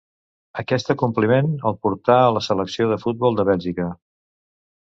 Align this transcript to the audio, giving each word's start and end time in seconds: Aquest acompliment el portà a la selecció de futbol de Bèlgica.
Aquest 0.61 0.89
acompliment 0.93 1.51
el 1.71 1.77
portà 1.87 2.17
a 2.23 2.33
la 2.39 2.43
selecció 2.49 2.89
de 2.93 3.01
futbol 3.07 3.41
de 3.41 3.47
Bèlgica. 3.51 3.91